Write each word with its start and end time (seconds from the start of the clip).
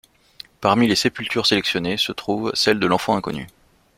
Parmi 0.61 0.87
les 0.87 0.95
sépultures 0.95 1.45
sélectionnées 1.45 1.95
se 1.95 2.11
trouve 2.11 2.49
celle 2.55 2.79
de 2.79 2.87
l'enfant 2.87 3.15
inconnu. 3.15 3.45